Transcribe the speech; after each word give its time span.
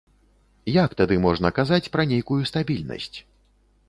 Як 0.85 0.95
тады 1.01 1.17
можна 1.25 1.51
казаць 1.57 1.91
пра 1.97 2.05
нейкую 2.13 2.39
стабільнасць? 2.53 3.17